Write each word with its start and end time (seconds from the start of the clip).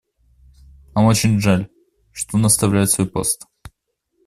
Нам 0.95 1.05
очень 1.05 1.39
жаль, 1.39 1.69
что 2.11 2.35
он 2.37 2.47
оставляет 2.47 2.89
свой 2.89 3.07
пост. 3.07 3.45